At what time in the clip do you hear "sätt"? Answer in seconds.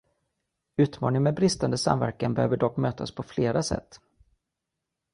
3.63-3.99